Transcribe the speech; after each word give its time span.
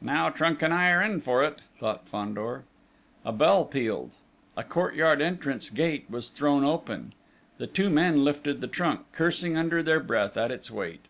"Now 0.00 0.30
trunk 0.30 0.62
and 0.62 0.74
I 0.74 0.90
are 0.90 1.00
in 1.00 1.20
for 1.20 1.44
it!" 1.44 1.60
thought 1.78 2.08
Fandor. 2.08 2.64
A 3.24 3.30
bell 3.32 3.64
pealed. 3.64 4.10
A 4.56 4.64
courtyard 4.64 5.20
entrance 5.22 5.70
gate 5.70 6.06
was 6.10 6.30
thrown 6.30 6.64
open. 6.64 7.12
The 7.58 7.68
two 7.68 7.88
men 7.88 8.24
lifted 8.24 8.60
the 8.60 8.66
trunk, 8.66 9.02
cursing 9.12 9.56
under 9.56 9.80
their 9.80 10.00
breath 10.00 10.36
at 10.36 10.50
its 10.50 10.72
weight. 10.72 11.04